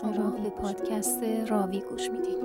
[0.00, 2.40] شما به پادکست راوی گوش میدین.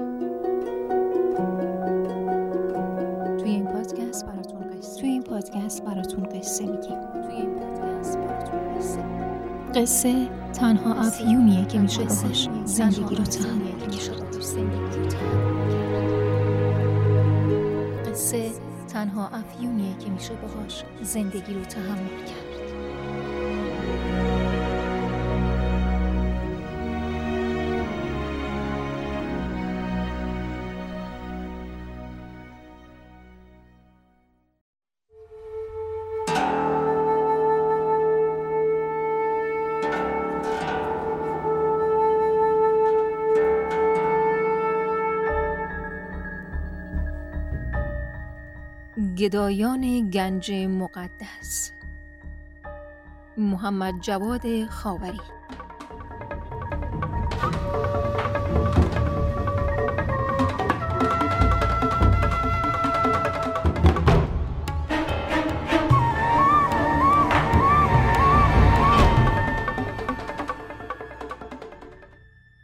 [3.37, 6.97] توی این پادکست براتون قصه توی این پادکست براتون قصه میگیم.
[7.23, 9.03] توی این پادکست براتون قصه
[9.75, 13.69] قصه تنها افیونیه که میشه باهاش زندگی رو تحمل
[18.05, 18.51] قصه
[18.87, 22.48] تنها افیونیه که میشه باهاش زندگی رو تحمل کرد.
[49.19, 51.71] گدایان گنج مقدس.
[53.37, 55.19] محمد جواد خاوری.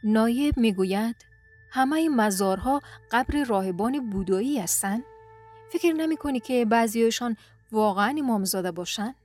[0.04, 1.16] نایب می‌گوید
[1.70, 5.04] همه مزارها قبر راهبان بودایی هستند؟
[5.72, 7.38] فکر نمی کنی که بعضیشان
[7.72, 9.16] واقعا امامزاده باشن؟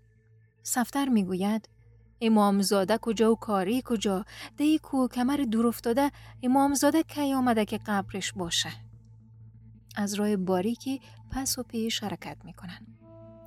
[0.63, 1.69] سفتر می‌گوید
[2.21, 4.25] امامزاده کجا و کاری کجا؟
[4.57, 6.11] دی کو کمر دور افتاده
[6.43, 8.71] امامزاده کی آمده که قبرش باشه؟
[9.97, 12.87] از راه باریکی پس و پیش حرکت می‌کنن.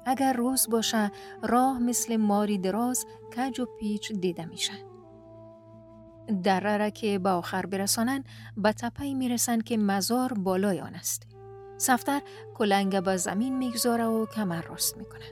[0.06, 1.12] اگر روز باشه
[1.44, 3.06] راه مثل ماری دراز
[3.38, 4.74] کج و پیچ دیده میشه.
[6.44, 8.24] در که به آخر برسانن
[8.58, 11.33] به تپه می‌رسن که مزار بالای آن است.
[11.78, 12.22] سفتر
[12.56, 15.26] کلنگ به زمین می‌گذاره و کمر راست می‌کنه.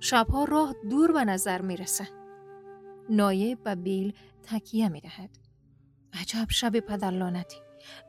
[0.00, 2.08] شبها راه دور به نظر می‌رسه.
[3.10, 5.30] نایب به بیل تکیه می‌دهد.
[6.20, 7.56] عجب شب پدرلانتی.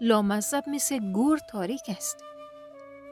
[0.02, 2.18] لامذب مثل گور تاریک است.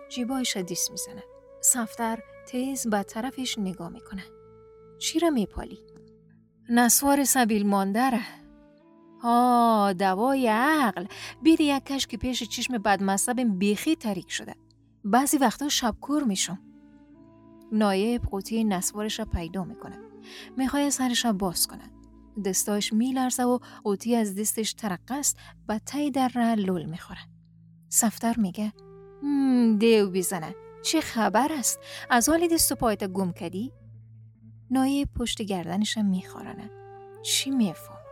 [0.09, 1.23] جیبایش دیس می‌زند.
[1.61, 4.23] سفتر تیز به طرفش نگاه می‌کنه.
[4.99, 5.79] چی را میپالی؟
[6.69, 8.42] نسوار سبیل ماندره.
[9.23, 11.05] آه دوای عقل.
[11.41, 14.55] بیری یک کشک پیش چشم بدمصب بیخی تریک شده.
[15.03, 16.59] بعضی وقتا شبکور میشم.
[17.71, 19.99] نایب قوطی نسوارش را پیدا می‌کنه.
[20.57, 21.91] می‌خوای سرش را باز کنه.
[22.45, 27.21] دستاش میلرزه و قوطی از دستش ترقه است و تای در را لول می‌خوره.
[27.89, 28.73] سفتر میگه
[29.79, 30.55] دیو بیزنه.
[30.83, 31.79] چه خبر است؟
[32.09, 33.71] از حال دست و پایت گم کردی؟
[34.71, 36.69] نایب پشت گردنش میخورنه
[37.21, 38.02] چی میفهم؟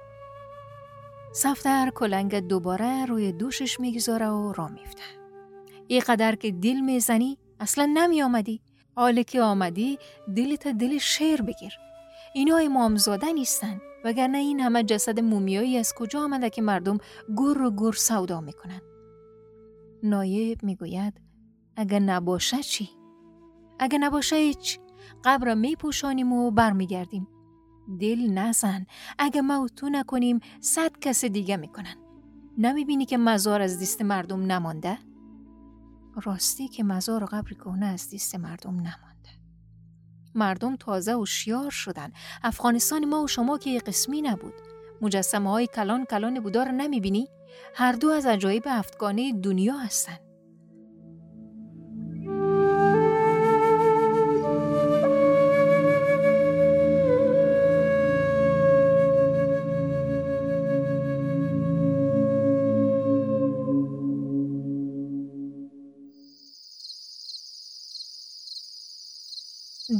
[1.34, 5.02] سفتر کلنگ دوباره روی دوشش می‌گذاره و را میفته.
[6.08, 8.62] قدر که دل می‌زنی اصلا نمی آمدی.
[8.96, 9.98] حالا که آمدی
[10.36, 11.74] دلت دل شیر بگیر.
[12.34, 16.98] اینا امامزاده نیستن وگرنه این همه جسد مومیایی از کجا آمده که مردم
[17.38, 18.82] گر و گر سودا می‌کنن.
[20.04, 21.22] نایب می‌گوید
[21.76, 22.90] اگه نباشه چی؟
[23.80, 24.80] اگه نباشه هیچ
[25.24, 27.28] قبر میپوشانیم و برمیگردیم.
[28.00, 28.86] دل نزن
[29.20, 31.96] اگه ما تو نکنیم صد کس دیگه می‌کنن
[32.58, 34.98] نمی‌بینی که مزار از دیست مردم نمانده؟
[36.24, 39.30] راستی که مزار و قبر کهنه از دیست مردم نمانده
[40.36, 42.12] مردم تازه و شیار شدن
[42.44, 44.54] افغانستان ما و شما که قسمی نبود
[45.02, 47.28] مجسمه های کلان کلان بودا رو نمی‌بینی؟
[47.76, 50.31] هر دو از عجایب هفتگانه دنیا هستند.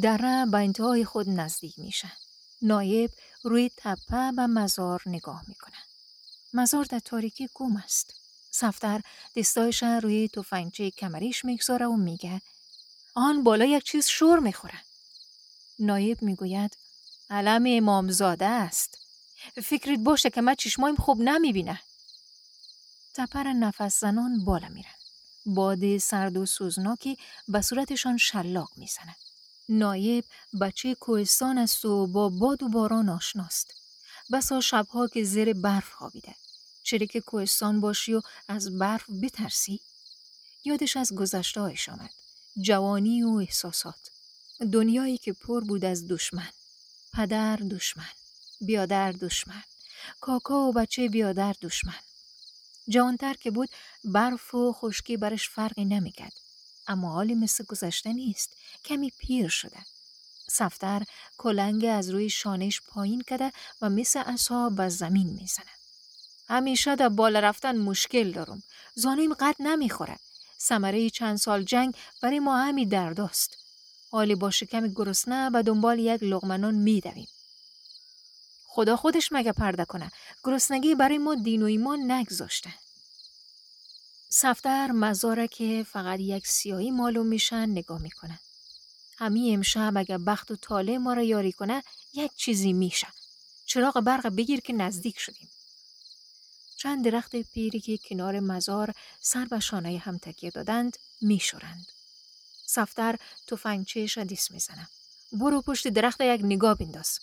[0.02, 2.12] دره به انتهای خود نزدیک میشه.
[2.62, 3.12] نایب
[3.44, 5.78] روی تپه و مزار نگاه می‌کنه.
[6.54, 8.14] مزار در تاریکی گم است.
[8.52, 9.02] سفتر
[9.36, 12.42] دستایش روی تفنگچه کمریش می‌گذاره و میگه
[13.16, 14.82] آن بالا یک چیز شور می‌خوره.
[15.80, 16.78] نایب می‌گوید
[17.30, 18.98] علم امامزاده است.
[19.64, 21.82] فکرت باشه که من چشمایم خوب نمی‌بینه.
[23.14, 24.92] تپر نفس زنان بالا میرن.
[25.46, 27.18] باد سرد و سوزناکی
[27.48, 29.16] به صورتشان شلاق می‌زند.
[29.72, 30.26] نایب
[30.62, 33.74] بچه کوهستان است و با باد و باران آشناست.
[34.32, 36.36] بسا شبها که زیر برف خوابیده.
[36.84, 39.80] شریک کوهستان باشی و از برف بترسی؟
[40.64, 42.10] یادش از گذشته آمد.
[42.62, 44.12] جوانی و احساسات.
[44.72, 46.50] دنیایی که پر بود از دشمن.
[47.14, 48.10] پدر دشمن.
[48.62, 49.64] بیادر دشمن.
[50.22, 52.00] کاکا و بچه بیادر دشمن.
[52.90, 53.70] جوانتر که بود
[54.04, 56.41] برف و خشکی برش فرقی نمی‌کرد.
[56.88, 58.50] اما حالی مثل گذشته نیست.
[58.86, 59.86] کمی پیر شده.
[60.48, 61.04] سفتر
[61.38, 63.52] کلنگ از روی شانش پایین کرده
[63.82, 65.72] و مثل اصا به زمین می‌زنه.
[66.48, 68.64] همیشه در بالا رفتن مشکل دارم.
[68.96, 70.20] زانویم قد نمی‌خوره.
[70.60, 73.58] ثمره چند سال جنگ برای ما همی درداست.
[74.12, 77.28] حالی با شکم گرسنه و دنبال یک لغمنان میدویم.
[78.66, 80.12] خدا خودش مگه پرده کنه؟
[80.44, 82.74] گرسنگی برای ما دین و ایمان نگذاشته.
[84.34, 88.40] صفدر مزاره که فقط یک سیایی معلوم میشن نگاه می‌کنه
[89.18, 91.84] همی امشب اگه بخت و طالع ما را یاری کنه
[92.14, 93.08] یک چیزی میشه
[93.66, 95.50] چراغ برق بگیر که نزدیک شدیم.
[96.78, 101.86] چند درخت پیری که کنار مزار سر به شانه هم تکیه دادند میشورند.
[102.66, 103.16] صفدر
[103.48, 104.88] تفنگچه شدیس می‌زنه.
[105.32, 107.20] برو پشت درخت یک نگاه بنداز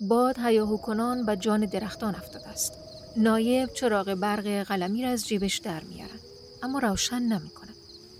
[0.00, 2.72] باد هیاهو کنان به جان درختان افتاده است.
[3.16, 6.18] نایب چراغ برق قلمی را از جیبش در میارن
[6.62, 7.70] اما روشن نمی‌کنه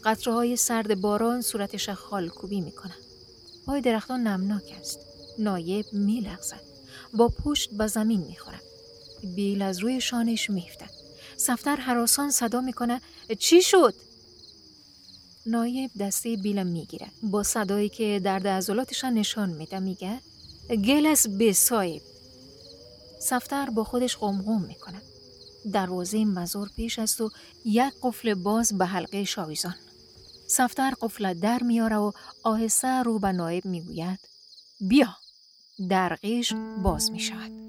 [0.04, 2.94] قطره های سرد باران صورتش خالکوبی می‌کنه
[3.66, 4.98] پای درختان نمناک است.
[5.38, 6.60] نایب میلغزد
[7.14, 8.60] با پشت به زمین می‌خوره
[9.36, 10.86] بیل از روی شانش میفته
[11.36, 13.00] سفتر حراسان صدا می‌کنه
[13.38, 13.94] چی شد؟
[15.46, 17.06] نایب دسته بیلم می‌گیره.
[17.22, 20.20] با صدایی که درد عضلاتش نشان میده میگه
[20.70, 22.02] گلس به صاحب
[23.24, 25.02] سفتر با خودش قمقم می‌کنه
[25.72, 27.30] دروازه مزار پیش است و
[27.64, 29.74] یک قفل باز به حلقه شاویزان.
[30.48, 32.12] سفتر قفل در میاره و
[32.42, 34.18] آهسته رو به نایب می‌گوید
[34.80, 35.16] بیا
[35.88, 37.63] درقیش باز می‌شود.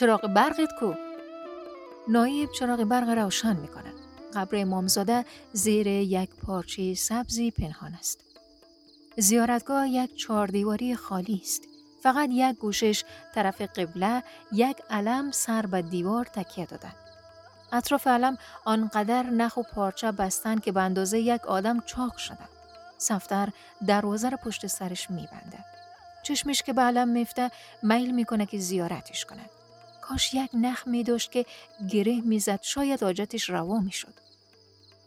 [0.00, 0.94] چراغ برقت کو؟
[2.08, 3.92] نایب چراغ برق روشن می‌کنه
[4.34, 8.20] قبر امامزاده زیر یک پارچه سبزی پنهان است.
[9.16, 11.62] زیارتگاه یک چهاردیواری خالی است.
[12.02, 13.04] فقط یک گوشش
[13.34, 16.92] طرف قبله یک علم سر به دیوار تکیه دادن.
[17.72, 22.48] اطراف علم آنقدر نخ و پارچه بستن که به اندازه یک آدم چاق شدن.
[22.98, 23.48] سفتر
[23.86, 25.64] دروازه را پشت سرش میبنده
[26.22, 27.50] چشمش که به علم میفته
[27.82, 29.59] میل می‌کنه که زیارتش کنه
[30.10, 31.46] کاش یک نخ می داشت که
[31.90, 34.14] گره می‌زد شاید آجتش روا می شد.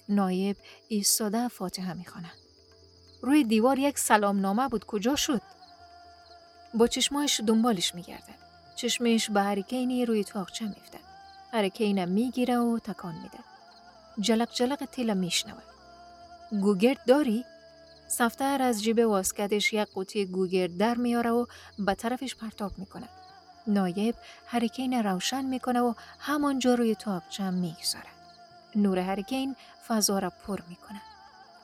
[0.09, 0.57] نایب
[0.87, 2.31] ایستاده فاتحه می خانه.
[3.21, 5.41] روی دیوار یک سلامنامه بود کجا شد؟
[6.73, 8.33] با چشمایش دنبالش می گرده.
[8.75, 10.99] چشمش به هریکینی روی تاقچه میفته.
[11.51, 13.39] هریکینم می‌گیره و تکان میده.
[14.19, 15.61] جلق جلق تیل میشنوه.
[16.51, 17.45] گوگرد داری؟
[18.07, 21.45] سفتر از جیب واسکتش یک قوطی گوگرد در میاره و
[21.79, 23.09] به طرفش پرتاب می‌کنه.
[23.67, 24.15] نایب
[24.47, 28.05] هریکین روشن می‌کنه و همانجا روی تاقچم می‌گذاره.
[28.75, 29.55] نور هریکین
[29.87, 31.01] فضا را پر می‌کنه.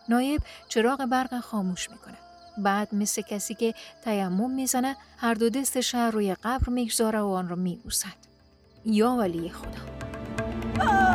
[0.10, 2.18] نایب چراغ برق خاموش می‌کنه.
[2.58, 3.74] بعد مثل کسی که
[4.04, 8.08] تیمم می‌زنه هر دو دستش روی قبر می‌گذاره و آن را میبوسد.
[8.86, 11.09] یا ولی خدا.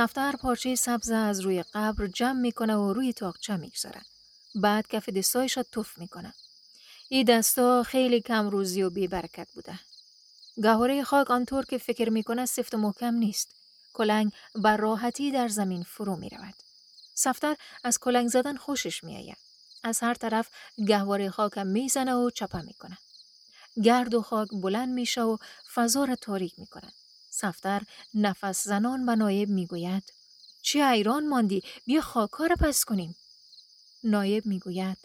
[0.00, 4.00] سفتر پارچه سبز از روی قبر جمع می‌کنه و روی تاقچه می‌گذاره.
[4.54, 6.34] بعد کف دستایش را توف می‌کنه.
[7.08, 9.80] این دستا خیلی کم روزی و بی برکت بوده.
[10.62, 13.48] گهواره خاک آنطور که فکر می‌کنه سفت و محکم نیست.
[13.92, 16.54] کلنگ بر راحتی در زمین فرو می رود.
[17.14, 19.38] سفتر از کلنگ زدن خوشش میآید.
[19.82, 20.50] از هر طرف
[20.86, 22.98] گهواره خاکم می‌زنه و چپه می‌کنه.
[23.84, 25.36] گرد و خاک بلند میشه و
[25.74, 26.92] فضا را تاریک می‌کنه.
[27.40, 27.82] سفتر
[28.14, 30.02] نفس زنان به نایب می‌گوید.
[30.62, 31.62] چه ایران ماندی.
[31.86, 33.16] بیا خاکا را پس کنیم.
[34.04, 34.98] نایب می‌گوید.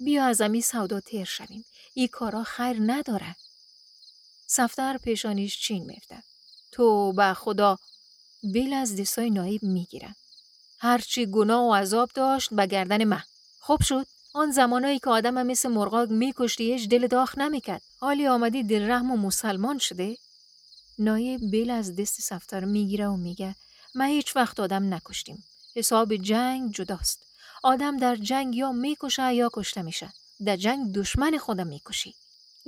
[0.00, 1.64] بیا از امی سودا تیر شویم.
[1.94, 3.36] این کارا خیر نداره
[4.46, 6.22] سفتر پیشانیش چین میفته
[6.72, 7.78] تو به خدا.
[8.42, 10.14] بیل از دستای نایب می‌گیره
[10.78, 13.22] هرچی گناه و عذاب داشت به گردن من.
[13.60, 14.06] خوب شد.
[14.34, 17.82] آن زمانایی که آدم مثل مرغاگ میکشتی هیچ دل داخ نمی‌کرد.
[18.00, 20.16] حالی آمدی دلرحم و مسلمان شده؟
[21.00, 23.54] نایب بیل از دست سفتر می‌گیره و میگه
[23.94, 25.44] ما هیچ وقت آدم نکشتیم.
[25.76, 27.26] حساب جنگ جداست.
[27.62, 30.12] آدم در جنگ یا می‌کشه یا کشته میشه.
[30.44, 32.14] در جنگ دشمن خودم می‌کشی.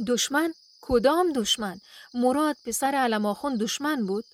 [0.07, 1.81] دشمن؟ کدام دشمن؟
[2.15, 4.25] مراد پسر علم آخون دشمن بود؟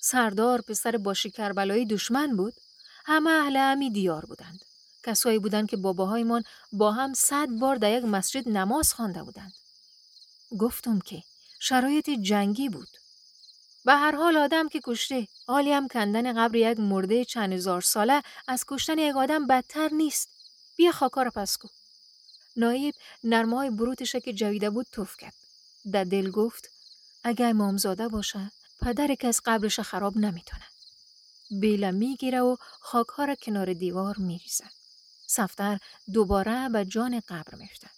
[0.00, 2.54] سردار پسر باشی کربلایی دشمن بود؟
[3.04, 4.64] همه اهل همی دیار بودند.
[5.02, 9.52] کسایی بودند که باباهایمان با هم صد بار در یک مسجد نماز خوانده بودند.
[10.58, 11.22] گفتم که
[11.60, 12.88] شرایط جنگی بود.
[13.84, 18.22] به هر حال آدم که کشته حالی هم کندن قبر یک مرده چند هزار ساله
[18.48, 20.28] از کشتن یک آدم بدتر نیست
[20.76, 21.68] بیا خاکا را پس کو
[22.56, 25.34] نایب نرمای بروتش که جویده بود توف کرد
[25.92, 26.70] در دل گفت
[27.24, 28.50] اگر امامزاده باشه
[28.80, 30.64] پدری که از قبرش خراب نمی‌تونه.
[31.50, 34.64] بیله می‌گیره و خاکها را کنار دیوار میریزه.
[35.26, 35.78] سفتر
[36.12, 37.88] دوباره به جان قبر میفته.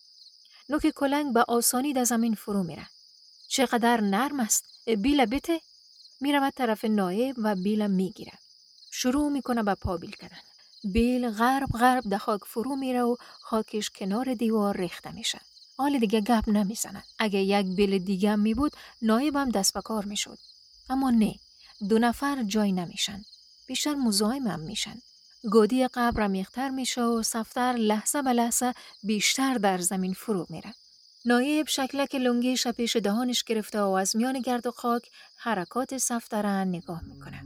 [0.68, 2.86] نوک کلنگ به آسانی در زمین فرو میره.
[3.48, 4.64] چقدر نرم است.
[4.86, 5.60] بیله بته
[6.20, 8.32] می‌رود طرف نایب و بیل می‌گیره.
[8.90, 10.37] شروع می‌کنه به پابیل کردن.
[10.85, 15.40] بیل غرب غرب در خاک فرو میره و خاکش کنار دیوار ریخته میشه.
[15.76, 17.02] حال دیگه گپ نمی‌زنن.
[17.18, 20.38] اگه یک بیل دیگه می بود نایبم دست به کار می‌شد.
[20.90, 21.35] اما نه
[21.88, 23.23] دو نفر جای نمیشن.
[23.66, 25.00] بیشتر مزاحم هم میشن.
[25.50, 30.75] گودی قبر عمیقتر میشه و سفتر لحظه به لحظه بیشتر در زمین فرو میره.
[31.26, 37.00] نایب شکلک لنگیش پیش دهانش گرفته و از میان گرد و خاک حرکات سفتره نگاه
[37.04, 37.42] می‌کنه.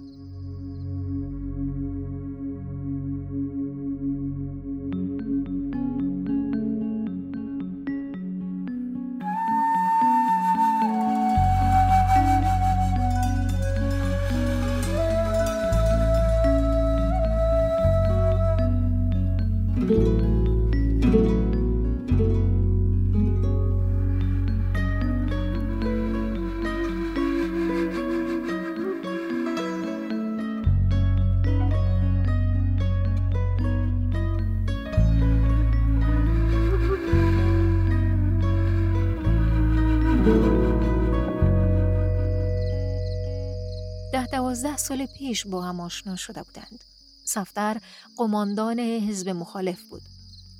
[44.62, 46.84] دوازده سال پیش با هم آشنا شده بودند.
[47.24, 47.80] سفتر
[48.16, 50.02] قماندان حزب مخالف بود.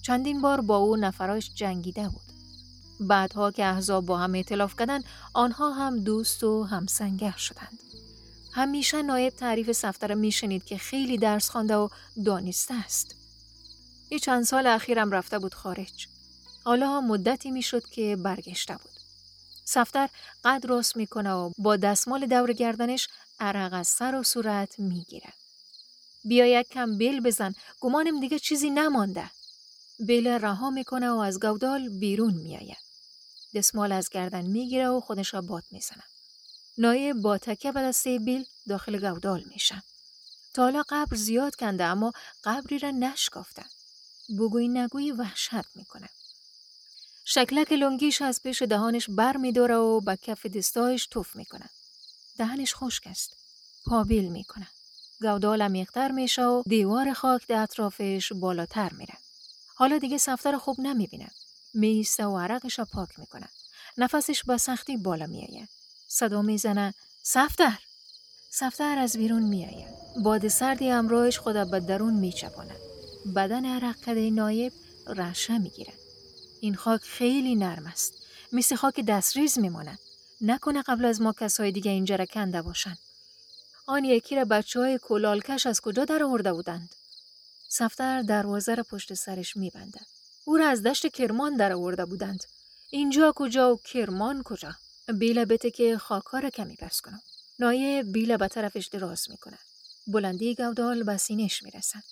[0.03, 2.23] چندین بار با او نفراش جنگیده بود.
[3.01, 5.05] بعدها که احزاب با هم اعتلاف کردند
[5.35, 7.79] آنها هم دوست و همسنگر شدند.
[8.53, 11.89] همیشه نایب تعریف سفتر میشنید که خیلی درس خوانده و
[12.25, 13.15] دانسته است.
[14.11, 16.09] یه چند سال اخیرم رفته بود خارج.
[16.65, 18.93] حالا مدتی می‌شد که برگشته بود.
[19.65, 20.09] سفتر
[20.45, 23.09] قد راست می‌کنه و با دستمال دور گردنش
[23.41, 25.33] عرق از سر و صورت می‌گیره.
[26.25, 29.31] بیا یک کم بیل بزن گمانم دیگه چیزی نمانده.
[29.99, 32.77] بیل رها می‌کنه و از گودال بیرون میآید.
[33.55, 36.03] دستمال از گردن می‌گیره و خودش را باد می‌زنه.
[36.79, 39.83] نایه با تکه به دسته بیل داخل گودال میشه.
[40.55, 42.13] تا حالا قبر زیاد کنده اما
[42.45, 43.65] قبری را نشکافته.
[44.39, 46.09] بگوی نگوی وحشت می‌کنه.
[47.25, 51.71] شکلک لنگیش از پیش دهانش بر میداره و با کف دستایش توف می‌کنه.
[52.41, 53.31] دهنش خشک است.
[53.87, 54.67] پابیل می‌کنه.
[55.21, 59.15] گودال عمیقتر میشه و دیوار خاک در اطرافش بالاتر میره.
[59.75, 61.31] حالا دیگه سفتر خوب نمی‌بینه.
[61.75, 63.49] میسته و عرقش را پاک می‌کنه.
[63.99, 65.69] نفسش با سختی بالا میآید.
[66.09, 67.79] صدا می‌زنه سفتر
[68.51, 69.95] سفتر از بیرون میآید.
[70.23, 72.77] باد سردی همراهش خدا به درون میچپاند.
[73.37, 74.73] بدن عرق کده نایب
[75.07, 75.93] رشه می‌گیره.
[76.61, 78.13] این خاک خیلی نرم است.
[78.53, 79.99] مثل خاک دستریز میماند.
[80.41, 82.97] نکنه قبل از ما کسای دیگه اینجا را کنده باشن.
[83.87, 86.95] آن یکی را بچه های کلالکش از کجا در آورده بودند؟
[87.69, 90.01] سفتر دروازه را پشت سرش میبنده.
[90.45, 92.45] او را از دشت کرمان در آورده بودند.
[92.91, 94.77] اینجا کجا و کرمان کجا؟
[95.19, 97.23] بیله بته که خاکار کمی پس کنم.
[97.59, 99.59] نایه بیله به طرفش دراز می‌کنه.
[100.07, 102.03] بلندی گودال به سینش می‌رسد.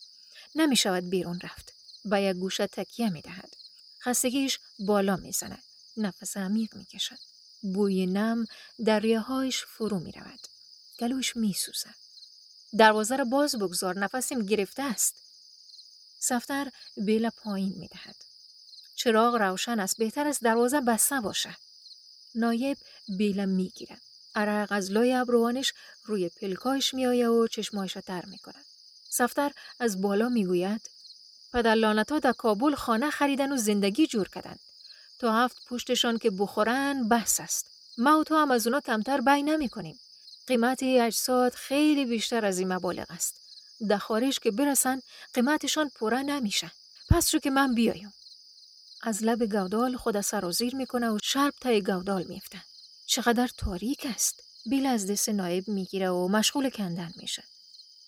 [0.55, 1.73] نمی‌شود بیرون رفت.
[2.05, 3.57] با یک گوشه تکیه می‌دهد.
[4.03, 5.63] خستگیش بالا می‌زند.
[5.97, 7.19] نفس عمیق می‌کشد.
[7.63, 8.45] بوی نم
[8.85, 10.41] در ریههایش فرو می رود.
[11.01, 11.95] گلوش می سوزد.
[12.79, 15.15] دروازه را باز بگذار نفسیم گرفته است.
[16.19, 18.17] سفتر بیل پایین می دهد.
[18.97, 21.57] چراغ روشن است بهتر است دروازه بسته باشد.
[22.35, 22.79] نایب
[23.19, 24.03] بیل می گیرد.
[24.35, 25.73] عرق از لای ابروانش
[26.05, 28.65] روی پلکایش می آید و چشمایش را تر می کند.
[29.09, 30.91] سفتر از بالا می گوید
[31.53, 34.61] پدر لانتا در کابل خانه خریدن و زندگی جور کردند.
[35.19, 37.67] تا هفت پشتشان که بخورن بحث است.
[37.99, 39.99] ما و تو هم از اونا کمتر بای نمی کنیم.
[40.47, 43.35] قیمت اجساد خیلی بیشتر از این مبالغ است.
[43.89, 45.03] در خارج که برسن
[45.35, 46.71] قیمتشان پره نمیشه.
[47.11, 48.13] پس رو که من بیایم.
[49.03, 52.63] از لب گودال خود سرازیر می‌کنه و شرب تای گودال میفته.
[53.07, 54.43] چقدر تاریک است.
[54.67, 57.43] بیل از دست نایب می‌گیره و مشغول کندن میشه.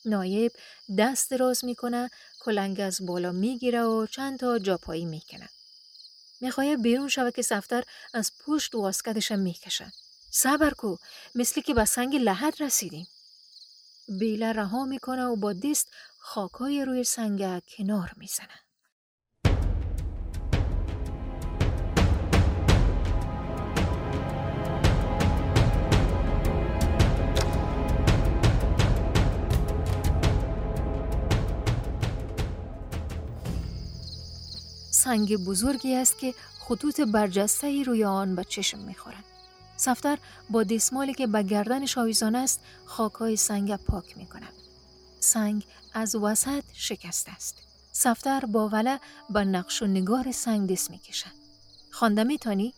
[0.05, 0.53] نایب
[0.99, 5.49] دست دراز می‌کنه کلنگ از بالا می‌گیره و چند تا جاپایی می‌کنه.
[6.41, 7.83] می‌خواید بیرون شود که سفتر
[8.15, 9.93] از پشت واسکدش می‌کشد.
[10.31, 10.97] صبر کو
[11.35, 13.09] مثل که به سنگ لحد رسیدیم.
[14.09, 18.70] بیله رها می‌کنه و با دست خاکای روی سنگ کنار می‌زنه.
[35.05, 39.25] سنگ بزرگی است که خطوط برجسته روی آن به چشم می‌خورند.
[39.77, 40.19] سفتر
[40.51, 44.53] با دستمالی که به گردنش آویزان است خاکای سنگ پاک می کند.
[45.21, 47.55] سنگ از وسط شکسته است.
[47.93, 51.31] سفتر با وله به نقش و نگار سنگ دست می کشن.
[51.91, 52.75] خانده می تانی؟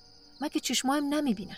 [0.52, 1.56] که چشمایم نمی بینن.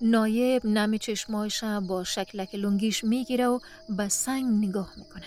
[0.00, 3.58] نایب نم چشمایش با شکلک لنگیش می‌گیره و
[3.88, 5.26] به سنگ نگاه می‌کنه.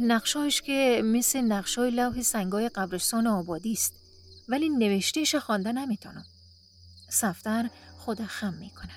[0.00, 3.97] نقشایش که مثل نقشای لوح سنگای قبرستان آبادی است
[4.48, 6.24] ولی نوشتهش خوانده نمی‌تونم.
[7.08, 8.92] سفتر خود خم می‌کنه.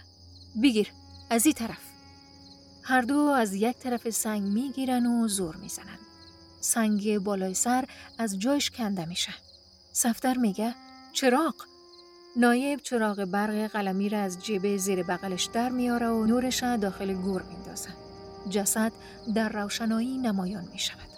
[0.63, 0.91] بگیر
[1.29, 1.81] از این طرف.
[2.83, 5.97] هر دو از یک طرف سنگ می‌گیرن و زور می‌زنن.
[6.61, 7.85] سنگ بالای سر
[8.17, 9.33] از جایش کنده میشه.
[9.91, 10.75] سفتر میگه
[11.13, 11.55] چراغ
[12.35, 17.41] نایب چراغ برق قلمی را از جیب زیر بغلش در میاره و نورش داخل گور
[17.41, 17.89] میندازه.
[18.49, 18.91] جسد
[19.35, 21.10] در روشنایی نمایان می شود.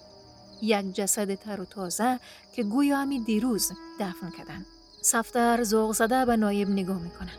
[0.63, 2.20] یک جسد تر و تازه
[2.55, 4.65] که گویا همی دیروز دفن کردن.
[5.01, 7.32] سفتر زوغ زده به نایب نگاه می‌کنه.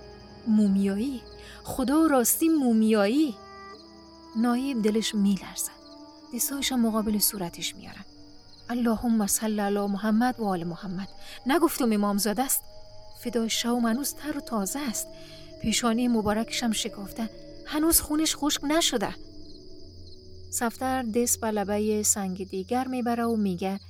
[0.46, 1.22] مومیایی؟
[1.64, 3.34] خدا راستی مومیایی؟
[4.36, 5.70] نایب دلش میلرزه.
[6.34, 8.04] دستایش مقابل صورتش میارن.
[8.70, 11.08] اللهم صل علی محمد و آل محمد.
[11.46, 12.62] نگفتم امام زاده است؟
[13.24, 15.08] فدای شاو هنوز تر و تازه است
[15.62, 17.30] پیشانی مبارکشم شکافته
[17.66, 19.14] هنوز خونش خشک نشده
[20.54, 23.80] سفتر دست به لبه سنگ دیگر می‌بره و میگه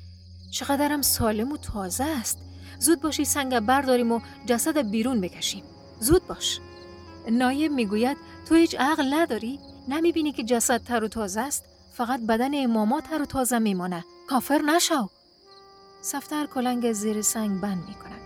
[0.50, 2.38] چقدرم سالم و تازه است.
[2.78, 5.64] زود باشی سنگ برداریم و جسد بیرون بکشیم.
[6.00, 6.60] زود باش.
[7.30, 8.16] نایب می‌گوید
[8.48, 13.22] تو هیچ عقل نداری؟ نمی‌بینی که جسد تر و تازه است؟ فقط بدن اماما تر
[13.22, 14.04] و تازه میمانه.
[14.28, 15.08] کافر نشو.
[16.00, 18.16] سفتر کلنگ زیر سنگ بند می‌کنه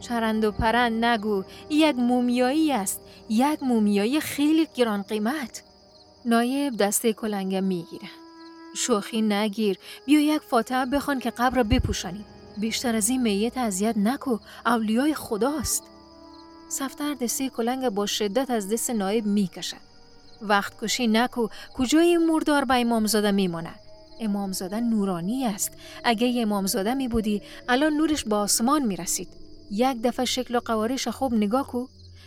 [0.00, 1.44] چرند و پرند نگو.
[1.70, 3.00] یک مومیایی است.
[3.28, 5.62] یک مومیایی خیلی گران قیمت.
[6.24, 8.08] نایب دسته کلنگ می‌گیره.
[8.76, 9.78] شوخی نگیر.
[10.06, 12.24] بیا یک فاتحه بخوان که قبر را بپوشانیم.
[12.56, 14.38] بیشتر از این میت اذیت نکو.
[14.66, 15.82] اولیای خداست.
[16.68, 19.76] سفتر دسته کلنگ با شدت از دست نایب می‌کشد
[20.42, 21.48] وقت کشی نکو.
[21.74, 23.80] کجای مردار به امامزاده میماند
[24.20, 25.72] امامزاده نورانی است.
[26.04, 29.28] اگه امامزاده می بودی الان نورش با آسمان می رسید
[29.70, 31.86] یک دفعه شکل و قوارش خوب نگاه کو.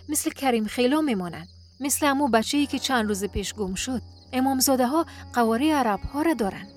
[0.09, 1.47] مثل کریم خیلا میمانند.
[1.79, 4.01] مثل امو بچه ای که چند روز پیش گم شد.
[4.33, 6.67] امامزاده ها قواره عرب ها را دارن.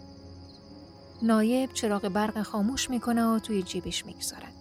[1.22, 4.54] نایب چراغ برق خاموش می‌کنه و توی جیبش می‌گذارد.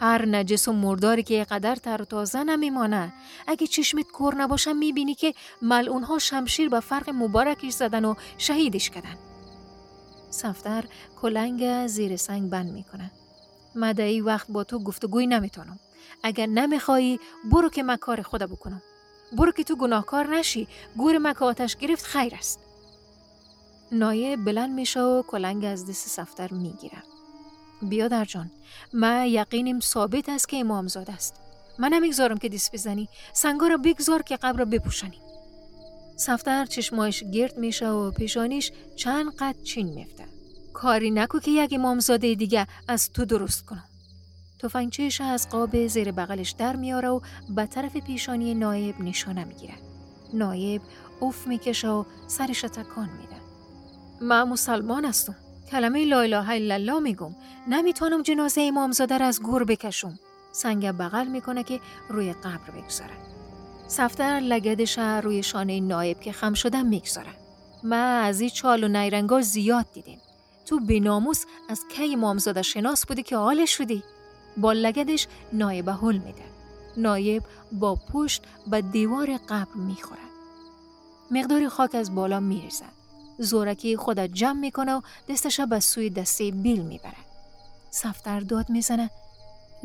[0.00, 3.12] هر نجس و مرداری که قدر تر و تازه نمیمانه.
[3.46, 8.90] اگه چشمت کور نباشه می‌بینی که ملعون ها شمشیر به فرق مبارکش زدن و شهیدش
[8.90, 9.16] کردن.
[10.30, 10.84] سفتر
[11.20, 13.10] کلنگ زیر سنگ بند می‌کنه.
[13.74, 15.78] مدعی وقت با تو گفتگوی نمی‌تونم.
[16.22, 17.20] اگر نمیخوایی
[17.52, 18.82] برو که من کار خدا بکنم.
[19.36, 20.68] برو که تو گناهکار نشی.
[20.96, 22.60] گور مک آتش گرفت خیر است.
[23.92, 27.02] نایه بلند میشه و کلنگ از دست سفتر می‌گیره.
[27.82, 28.50] بیا جان.
[28.92, 31.34] من یقینیم ثابت است که امامزاده است.
[31.78, 33.08] من نمی‌گذارم که دست بزنی.
[33.32, 35.20] سنگا را بگذار که قبر را بپوشانی.
[36.16, 40.24] سفتر چشمایش گرد میشه و پیشانیش چند قد چین میفته.
[40.72, 43.88] کاری نکو که یک امامزاده دیگه از تو درست کنم.
[44.64, 49.74] تفنگچهش از قاب زیر بغلش در میاره و به طرف پیشانی نایب نشانه می‌گیره.
[50.32, 50.82] نایب
[51.20, 53.36] اوف می‌کشه و سرش تکان میده.
[54.20, 55.36] من مسلمان هستم.
[55.70, 57.34] کلمه لا اله الا الله میگم.
[57.68, 60.18] نمی‌تونم جنازه امامزاده را از گور بکشم.
[60.52, 63.14] سنگ بغل می‌کنه که روی قبر بگذاره.
[63.86, 67.30] سفتر لگدش روی شانه نایب که خم شده می‌گذاره.
[67.82, 70.18] من از این چال و نیرنگا زیاد دیدیم.
[70.66, 74.02] تو بیناموس از کی مامزاده شناس بودی که حالش شدی
[74.56, 76.44] با لگدش نایب حل میده.
[76.96, 80.20] نایب با پشت به دیوار قبر می‌خوره.
[81.30, 82.92] مقدار خاک از بالا میریزد
[83.38, 87.24] زورکی خودت جمع می‌کنه و دستش به سوی دسته بیل می‌بره.
[87.90, 89.10] سفتر داد می‌زنه.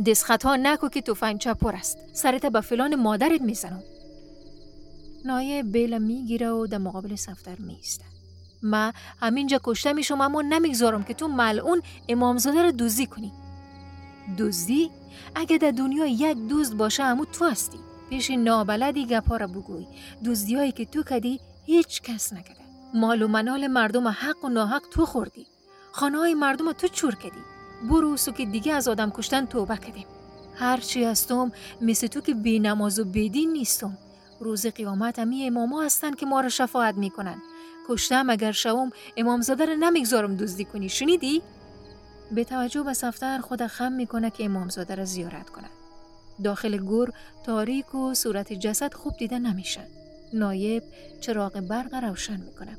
[0.06, 1.98] دست خطا نکو که توفنگ چپر است.
[2.14, 3.84] سرت به فلان مادرت می‌زنم.
[5.26, 8.06] نایب بیل می‌گیره و در مقابل سفتر میسته
[8.64, 13.32] ما همینجا کشته میشم اما نمی‌گذارم که تو ملعون امامزاده رو دوزی کنی.
[14.38, 14.92] دوزی؟
[15.36, 17.78] اگه در دنیا یک دوست باشه امو تو هستی.
[18.10, 19.86] پیش نابلدی گپا را بگوی.
[20.56, 22.62] هایی که تو کدی هیچ کس نکده.
[22.94, 25.48] مال و منال مردم حق و ناحق تو خوردی.
[25.92, 27.42] خانه های مردم تو چور کدی.
[27.90, 30.06] برو سو که دیگه از آدم کشتن توبه کدیم.
[30.56, 33.98] هرچی هستم مثل تو که بی نماز و بیدین نیستم.
[34.40, 37.42] روز قیامت همی اماما هستن که ما را شفاعت می‌کنن.
[37.90, 40.90] کشتم اگر شوم امامزاده رو نمی‌گذارم دزدی کنی.
[40.90, 41.42] شنیدی؟
[42.32, 45.70] به توجه به سفتر خود خم می‌کنه که امامزاده را زیارت کنه.
[46.44, 47.14] داخل گور
[47.46, 49.88] تاریک و صورت جسد خوب دیده نمیشه.
[50.34, 50.84] نایب
[51.22, 52.78] چراغ برق روشن می‌کنه.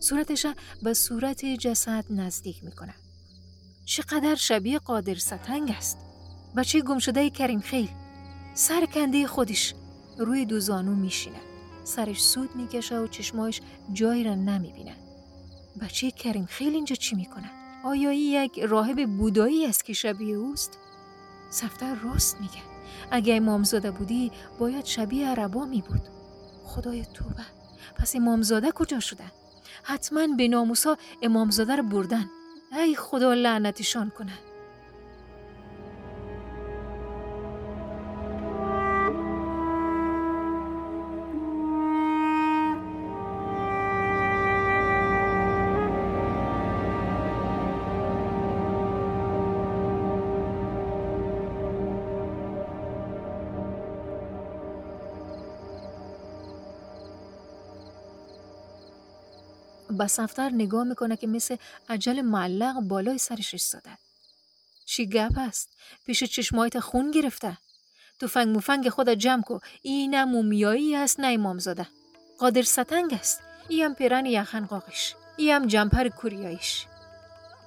[0.00, 0.46] صورتش
[0.82, 2.94] به صورت جسد نزدیک می‌کنه.
[3.84, 5.98] چقدر شبیه قادر ستنگ است.
[6.56, 7.88] بچه گم شده کریم خیل.
[8.54, 9.74] سر کنده خودش.
[10.18, 11.40] روی دو زانو میشینه
[11.84, 13.60] سرش سود می‌کشه و چشمایش
[13.92, 14.96] جایی را نمی‌بینه
[15.80, 20.78] بچه کریم خیلی اینجا چی می‌کنه؟ آیا این یک راهب بودایی است که شبیه اوست؟
[21.50, 22.62] سفتر راست میگه.
[23.10, 26.02] اگه امامزاده بودی باید شبیه عربا می بود
[26.64, 27.46] خدای توبه.
[27.96, 29.24] پس امامزاده کجا شده؟
[29.82, 32.26] حتما به ناموسا امامزاده رو بردن.
[32.72, 34.49] ای خدا لعنتشان کنه.
[60.06, 61.56] سفتر نگاه می‌کنه که مثل
[61.88, 63.90] عجل معلق بالای سرش ایستاده.
[64.86, 65.68] چی گپ است؟
[66.06, 67.58] پیش چشمایت خون گرفته.
[68.28, 69.58] فنگ مفنگ خود جمع کو.
[69.82, 71.86] این مومیایی است نه امام زاده.
[72.38, 73.42] قادر ستنگ است.
[73.68, 75.14] ایم پیرن یخن قاقش.
[75.36, 76.86] ایم جمپر کوریایش.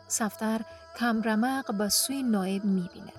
[0.08, 0.62] سفتر
[1.00, 3.14] کمرمق به سوی نایب می‌بینه.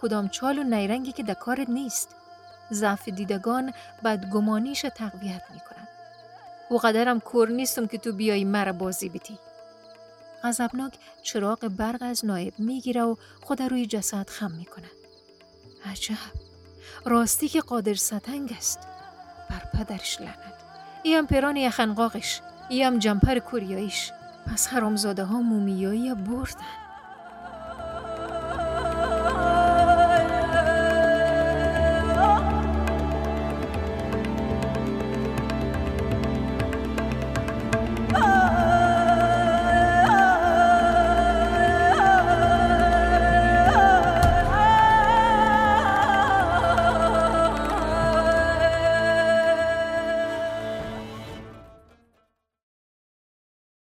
[0.00, 2.08] کدام چال و نیرنگی که دکارت نیست.
[2.72, 3.72] ضعف دیدگان
[4.04, 5.73] بدگمانیش تقویت می‌کنه.
[6.70, 9.38] و قدرم کور نیستم که تو بیای مرا بازی بیتی.
[10.44, 14.90] غضبناک چراغ برق از نایب می‌گیره و خود روی جسد خم می‌کنه.
[15.84, 16.14] عجب.
[17.04, 18.78] راستی که قادر ستنگ است.
[19.50, 20.64] بر پدرش لعنت.
[21.02, 22.40] ایم پیران یخنقاقش.
[22.68, 24.12] ایم جمپر کوریاییش.
[24.46, 26.83] پس حرامزاده ها مومیایی بردن؟